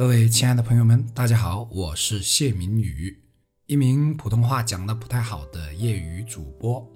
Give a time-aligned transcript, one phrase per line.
[0.00, 3.22] 各位亲爱的朋友们，大家好，我是谢明宇，
[3.66, 6.90] 一名普通话讲的不太好的业余主播。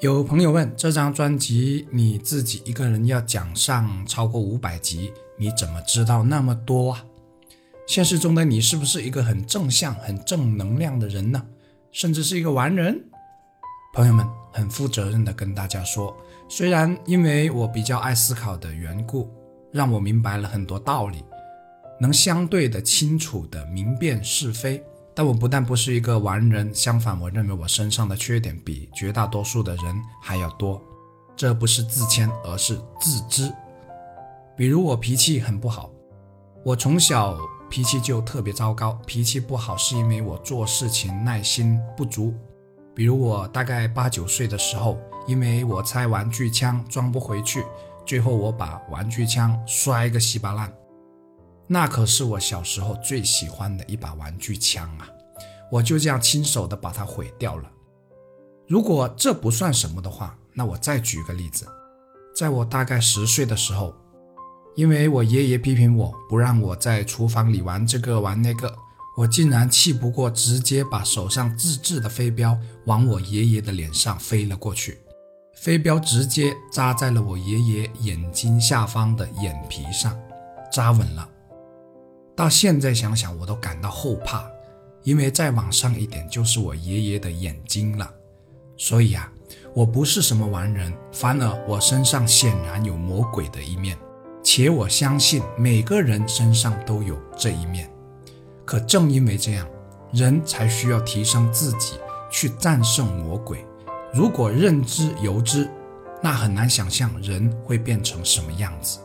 [0.00, 7.02] 有朋友问，这张专辑你自己一个人要讲上超过五百集，你怎么知道那么多啊？
[7.86, 11.42] 现实中的你是不是一个很正向、很正能量的人呢？
[11.90, 13.02] 甚至是一个完人？
[13.94, 16.14] 朋友们，很负责任的跟大家说，
[16.50, 19.32] 虽然因为我比较爱思考的缘故，
[19.72, 21.24] 让我明白了很多道理。
[22.00, 24.82] 能相对的清楚的明辨是非，
[25.14, 30.80] 但我不但不是一个完人，相反，我认为我身上的缺点比绝大多数的人还要多。
[31.36, 33.52] 这不是自谦，而是自知。
[34.56, 35.90] 比如我脾气很不好，
[36.64, 37.38] 我从小
[37.70, 38.98] 脾气就特别糟糕。
[39.06, 42.34] 脾气不好是因为我做事情耐心不足。
[42.94, 47.64] 比如我大概八九岁的时候，因为我拆玩具枪装不回去，
[48.04, 50.72] 最后我把玩具枪摔个稀巴烂。
[51.70, 55.06] 那可是我小时候最喜欢的一把玩具枪啊！
[55.70, 57.70] 我就这样亲手的把它毁掉了。
[58.66, 61.66] 如果这不算什么的话，那我再举个例子，
[62.34, 63.94] 在我大概十岁的时候，
[64.76, 68.74] 因为我爷爷批评我不让我在厨房里玩这个玩那个，
[69.18, 74.98] 我竟然气不过，直接把手上自制的飞镖往我爷爷的脸上飞了过去，
[75.54, 80.18] 飞镖直接扎在了我爷爷眼睛下方的眼皮上，
[80.72, 81.28] 扎稳了。
[82.38, 84.48] 到现在想想，我都感到后怕，
[85.02, 88.08] 因为再往上一点就是我爷爷的眼睛了。
[88.76, 89.28] 所以啊，
[89.74, 93.98] 我不是什么完人，反而我身上显然有魔鬼的一面，
[94.40, 97.90] 且我相信每个人身上都有这一面。
[98.64, 99.66] 可正因为这样，
[100.12, 101.94] 人才需要提升自己，
[102.30, 103.66] 去战胜魔鬼。
[104.14, 105.68] 如果认知由之，
[106.22, 109.00] 那很难想象人会变成什么样子。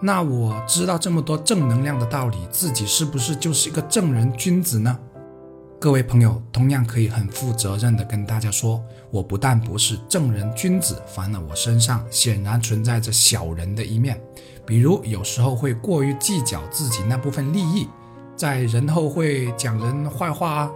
[0.00, 4.98] 那我知道这么多正能量的道理，自己是不是就是一个正人君子呢？
[5.78, 14.20] 各位朋友，同样可以很负责任的跟大家说，我不但不是正人君子，反而我身上显然存在着小人的一面，
[14.66, 17.88] 比如有时候会过于计较自己那部分利益，
[18.34, 20.72] 在人后会讲人坏话啊，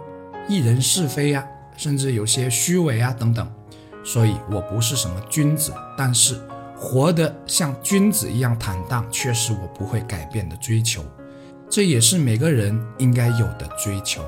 [0.47, 1.43] 议人是非啊，
[1.77, 3.47] 甚至有些虚伪啊等等。
[4.03, 6.39] 所以我不是什么君子，但是。
[6.83, 11.05] 活得像君子一样坦荡，却是我不会改变的追求，
[11.69, 14.23] 这也是每个人应该有的追求。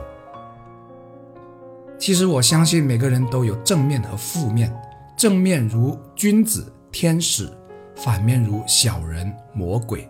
[1.98, 4.72] 其实我相信每个人都有正面和负面，
[5.18, 7.50] 正面如君子、天使，
[7.96, 10.08] 反面如小人、魔鬼，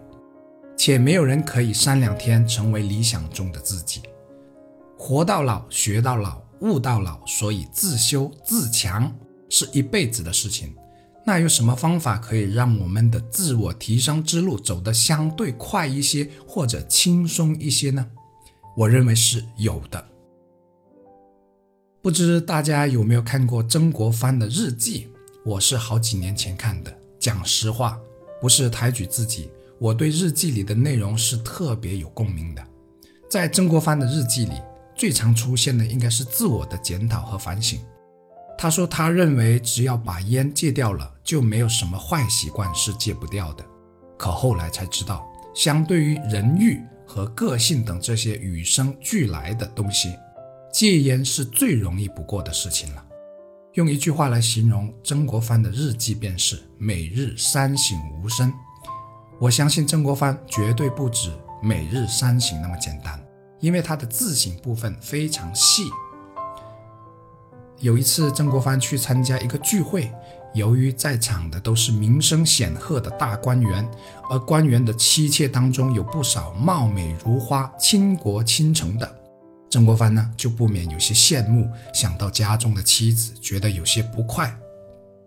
[0.75, 4.01] 且没有人可以三两天成为理想中的自己。
[4.97, 9.09] 活到老，学到老，悟到老，所以自修自强
[9.47, 10.75] 是一辈子的事情。
[11.25, 18.05] 那有什么方法可以让我们的自我提升之路走得相对快一些，或者轻松一些呢？
[18.75, 20.05] 我认为是有的。
[22.01, 25.07] 不知大家有没有看过曾国藩的日记？
[25.45, 26.93] 我是好几年前看的。
[27.17, 27.97] 讲实话，
[28.41, 32.61] 不是抬举自己，我对日记里的内容是特别有共鸣的。
[33.29, 34.55] 在曾国藩的日记里，
[34.93, 37.79] 最常出现的应该是自我的检讨和反省。
[38.63, 43.65] 他说：“他认为只要把烟戒掉了，就没有什么坏习惯是戒不掉的。
[44.17, 50.15] 可后来才知道，相对于人欲和个性等这些与生俱来的东西，
[50.71, 53.03] 戒烟是最容易不过的事情了。
[53.73, 58.49] 用一句话来形容曾国藩的日记，便是每日三省吾身。
[59.41, 61.29] 我相信曾国藩绝对不止
[61.61, 63.21] 每日三省那么简单，
[63.59, 65.83] 因为他的自省部分非常细。”
[67.83, 70.09] 有一次，曾国藩去参加一个聚会，
[70.53, 73.85] 由于在场的都是名声显赫的大官员，
[74.29, 79.15] 而官员的妻妾当中有不少貌美如花、倾国倾城的，
[79.69, 84.57] 曾国藩呢就不免有些羡慕，想到家中的妻子，觉得有些不快。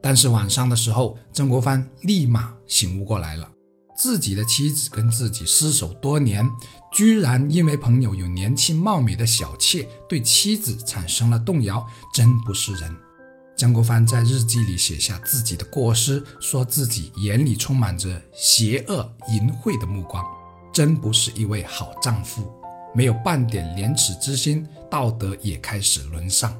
[0.01, 3.47] 但是晚上的时候，曾国藩立马醒悟过来了。
[3.97, 6.47] 自己的妻子跟自己厮守多年，
[6.93, 12.95] 居然因为朋友有年轻貌美的小妾，对妻子产生了动摇，真不是人。
[13.57, 20.23] 曾国藩在日记里写下自己的过失，说自己眼里充满着邪恶淫秽的目光，
[20.71, 22.53] 真不是一位好丈夫，
[22.95, 26.55] 没有半点廉耻之心，道德也开始沦丧。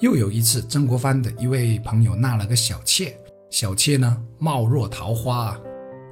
[0.00, 3.18] 又有一次，曾国藩的一位朋友纳了个小妾，
[3.48, 5.60] 小妾呢貌若桃花啊。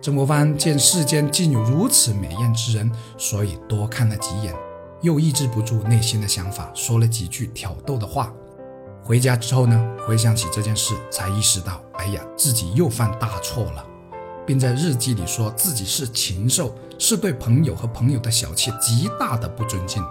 [0.05, 4.55] 曾国藩见世间竟有如此美艳之人，所以多看了几眼，
[5.01, 8.31] 又抑制不住内心的想法，说了几句挑逗的话。
[9.03, 13.83] 回家之后呢，回想起这件事，才意识到，哎呀，自己又犯大错了。
[14.45, 20.05] 并在日记里说自己是禽兽，是对朋友和朋友的小气极大的不尊敬，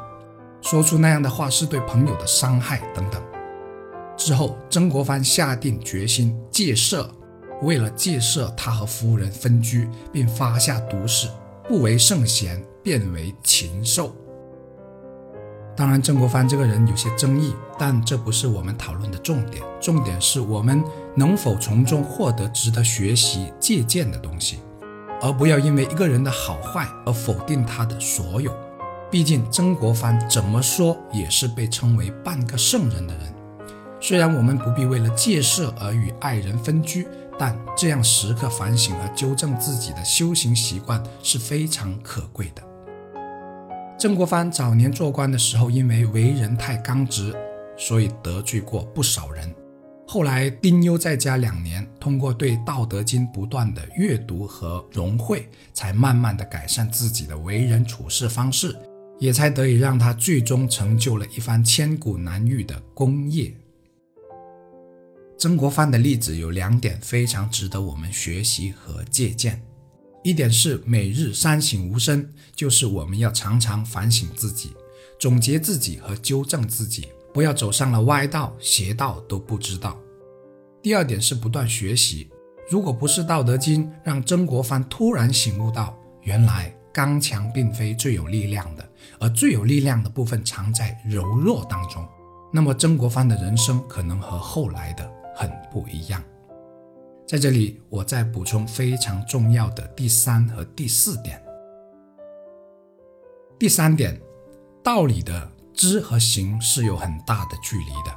[0.60, 3.22] 说出那样的话是对朋友的伤害等等。
[4.18, 7.08] 之后，曾国藩下定决心戒色，
[7.64, 11.28] 为了戒色，他和夫人分居，并发下毒誓，
[11.68, 14.14] 不为圣贤，变为禽兽。
[15.76, 19.64] 当然，曾国藩这个人有些争议，但这不是我们讨论的重点。
[19.82, 20.84] 重点是我们
[21.16, 24.60] 能否从中获得值得学习借鉴的东西，
[25.20, 28.54] 而不要因为一个人的好坏而否定他的所有。
[29.10, 33.34] 毕竟，曾国藩怎么说也是被称为半个圣人的人。
[34.00, 37.08] 虽然我们不必为了戒色而与爱人分居，
[37.38, 42.64] 但这样时刻反省和纠正自己的修行习惯是非常可贵的。
[44.00, 47.34] 曾国藩早年做官的时候，因为为人太刚直，
[47.78, 49.54] 所以得罪过不少人。
[50.06, 58.76] 后来丁忧在家两年，通过对《道德经》不断的阅读和融会，才慢慢的改善自己的为人处事方式，
[59.20, 63.54] 也才得以让他最终成就了一番千古难遇的功业。
[65.44, 69.62] 曾国藩的例子有两点非常值得我们学习和借鉴。
[70.24, 74.72] 一点是每日三省吾身，就是我们要常常反省自己，
[75.20, 80.00] 总结自己和纠正自己，不要走上了歪道邪道都不知道。
[80.82, 82.30] 第二点是不断学习，
[82.72, 92.08] 如果不是《道德经》让曾国藩突然醒悟到，原来刚强并非最有力量的，而最有力量的部分藏在柔弱当中，
[92.54, 96.24] 那么曾国藩的人生可能和后来的很不一样。
[97.26, 101.42] 在这里，我再补充非常重要的第三和第四点。
[103.58, 104.20] 第三点，
[104.84, 108.14] 道理的知和行是有很大的距离的，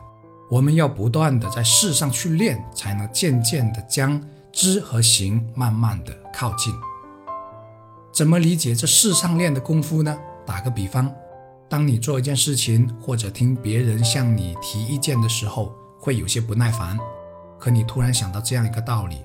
[0.50, 4.20] 我们要不断的在世上去练，才能渐渐的将
[4.52, 6.74] 知和行慢慢的靠近。
[8.12, 10.18] 怎么理解这世上练的功夫呢？
[10.44, 11.14] 打个比方，
[11.68, 15.72] 当你做一件事情，或者听别人向你提意见的时候，
[16.06, 16.96] 会有些不耐烦。
[17.58, 19.16] 可你突然想到这样一个道理：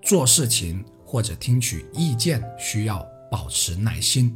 [0.00, 4.34] 做事情或者听取意见需要保持耐心。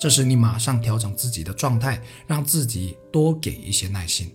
[0.00, 4.34] 这时你马上调整自己的状态，让自己多给一些耐心。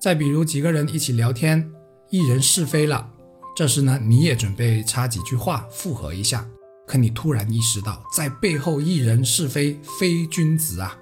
[0.00, 1.70] 再比如几个人一起聊天，
[2.08, 3.06] 一人是非了，
[3.54, 6.48] 这时呢你也准备插几句话附和一下。
[6.86, 10.96] 可你突然意识到，在背后一人是非非君子啊，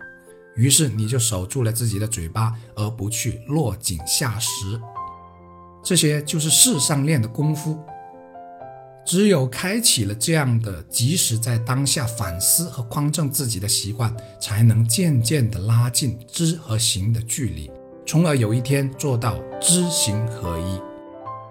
[0.56, 4.81] 于是你就守住了自己的嘴巴，而不去落井下石。
[5.85, 7.79] 这些就是世上练的功夫，
[9.05, 17.70] 只有开启了这样的及时在当下反思和匡正自己的习惯，才能渐渐地拉近知和行的距离，
[18.05, 20.81] 从而有一天做到知行合一。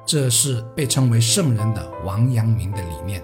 [0.06, 3.24] 这是被称为圣人的王阳明的理念。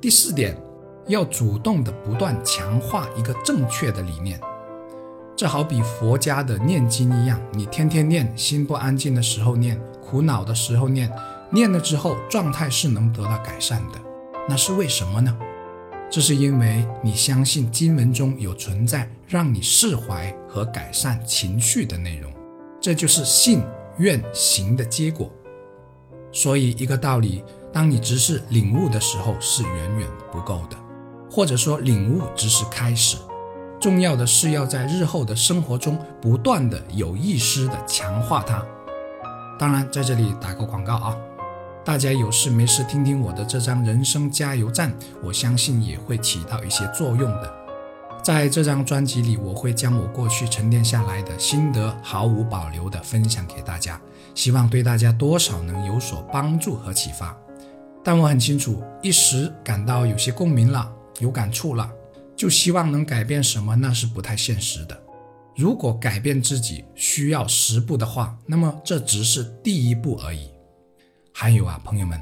[0.00, 0.60] 第四点，
[1.06, 4.40] 要主动的不断强化一个正确的理念。
[5.36, 11.10] 这好比佛家的念经一样，你天天念，心不安静的时候念，苦恼的时候念，
[11.50, 13.98] 念了之后状态是能得到改善的。
[14.48, 15.36] 那是为什么呢？
[16.08, 22.32] 这是因为你相信经文中有存在让你释怀和改善情绪的内容，
[22.80, 23.60] 这就是信
[23.98, 25.28] 愿行的结果。
[26.30, 27.42] 所以一个道理，
[27.72, 30.76] 当你只是领悟的时候是远远不够的，
[31.34, 33.16] 或者说领悟只是开始。
[33.80, 38.64] 重要的是要在日后的生活中不断的有意识的强化它。
[39.58, 41.16] 当然，在这里打个广告啊，
[41.84, 47.52] 大家有事没事听听我的这张人生加油站，我相信也会起到一些作用的。
[48.22, 54.00] 在这张专辑里，我会将我过去沉淀下来的心得毫无保留的分享给大家，
[54.36, 57.36] 希望对大家多少能有所帮助和启发。
[58.04, 60.90] 但我很清楚，一时感到有些共鸣了，
[61.20, 61.90] 有感触了。
[62.36, 65.00] 就希望能改变什么，那是不太现实的。
[65.56, 70.50] 如果改变自己需要十步的话，那么这只是第一步而已。
[71.32, 72.20] 还有啊，朋友们，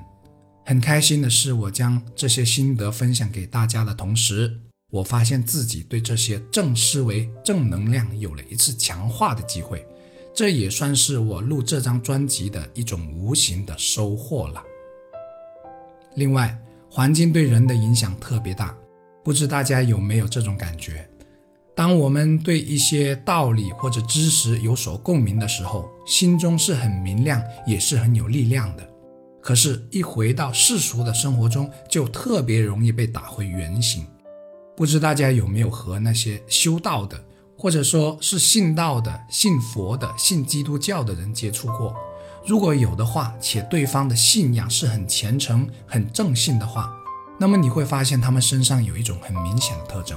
[0.67, 9.87] 很开心的是，我将这些心得分享给大家的同时，我发现自己对这些正思维、正能量有了一次强化的机会，
[10.35, 14.63] 这也算是我录这张专辑的一种无形的收获了。
[16.17, 16.55] 另外，
[16.91, 18.77] 环境对人的影响特别大。
[19.25, 21.09] 不知大家有没有这种感觉？
[21.75, 28.87] 当我们对一些道理或者知识有所共鸣的时候，心中是很明亮，也是很有力量的。
[29.41, 34.07] 可是，一回到世俗的生活中，就特别容易被打回原形。
[34.76, 37.19] 不知大家有没有和那些修道的，
[37.57, 41.95] 或者说是信道的、信佛的、信基督教的人接触过？
[42.47, 46.93] 如果有的话，且对方的信仰是很虔诚、很正信的话，
[47.43, 50.17] 那么你会发现他们身上有一种很明显的特征。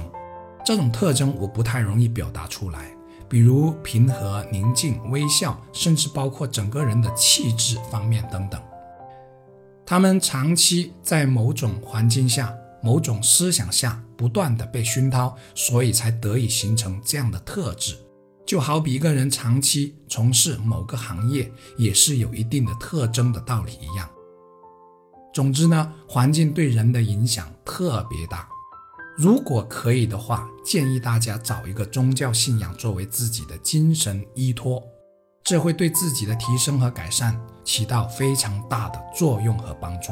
[0.64, 2.92] 这种特征我不太容易表达出来，
[3.28, 8.62] 比如平和、宁静、微笑，甚至包括整个人的气质方面等等。
[9.84, 17.96] 他们长期在某种环境下、某种思想下不断的被熏陶，所以才得以形成这样的特质。
[18.46, 24.08] 就好比一个人长期从事某个行业，也是有一定的特征的道理一样。
[25.36, 28.48] 总之呢，环境对人的影响特别大。
[29.18, 34.82] 如果可以的话，建议大家找一个宗教信仰作为自己的精神依托，
[35.44, 40.10] 这会对自己的提升和改善起到非常大的作用和帮助。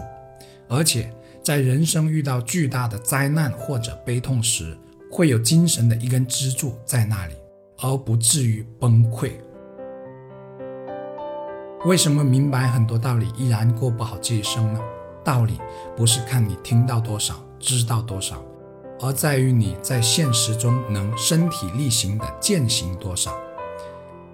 [0.68, 1.10] 而且，
[1.42, 4.76] 在人生遇到巨大的灾难或者悲痛时，
[5.10, 7.34] 会有精神的一根支柱在那里。
[7.78, 9.32] 而不至于崩溃。
[11.86, 14.80] 为什么明白很多道理依然过不好这一生呢？
[15.24, 15.58] 道理
[15.96, 18.44] 不是看你听到多少、知道多少，
[19.00, 23.32] 而在于你在现实中能身体力行的践行多少。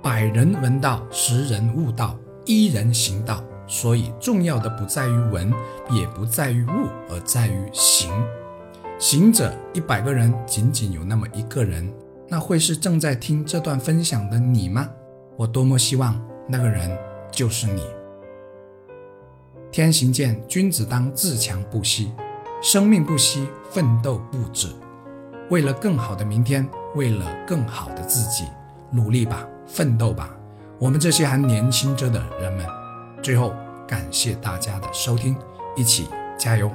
[0.02, 3.42] 百人闻道，十人悟道，一人行道。
[3.66, 5.54] 所以重要的不在于闻，
[5.92, 8.10] 也不在于悟，而在于行。
[8.98, 11.88] 行者一百个人，仅仅有那么一个人。
[12.28, 14.88] 那会是正在听这段分享的你吗？
[15.36, 16.90] 我多么希望那个人
[17.30, 17.84] 就是你。
[19.72, 22.10] 天行健，君子当自强不息，
[22.60, 24.66] 生命不息，奋斗不止。
[25.48, 28.46] 为了更好的明天，为了更好的自己，
[28.90, 30.28] 努力吧，奋斗吧，
[30.76, 32.66] 我们这些还年轻着的人们。
[33.22, 33.54] 最后，
[33.86, 35.36] 感谢大家的收听，
[35.76, 36.68] 一起加油。